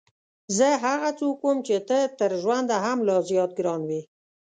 زه 0.57 0.67
هغه 0.85 1.09
څوک 1.19 1.37
وم 1.43 1.57
چې 1.67 1.75
ته 1.87 1.97
تر 2.19 2.31
ژونده 2.41 2.77
هم 2.85 2.97
لا 3.07 3.17
زیات 3.29 3.51
ګران 3.59 3.81
وې. 3.89 4.01